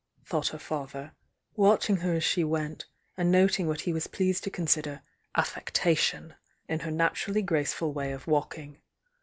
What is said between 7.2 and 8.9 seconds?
ally graceful way of walking.